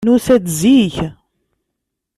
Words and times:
Nusa-d 0.05 0.45
zik. 0.59 0.95